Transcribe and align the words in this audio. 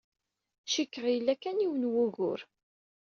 Cikkeɣ 0.73 1.05
yella 1.09 1.33
kan 1.41 1.61
yiwen 1.61 1.83
n 1.89 1.91
wugur. 1.93 2.39